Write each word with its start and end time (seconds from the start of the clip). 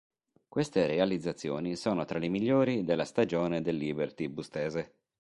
Queste 0.47 0.87
realizzazioni 0.87 1.75
sono 1.75 2.05
tra 2.05 2.17
le 2.17 2.27
migliori 2.27 2.83
della 2.83 3.05
stagione 3.05 3.61
del 3.61 3.75
Liberty 3.75 4.27
bustese. 4.29 4.95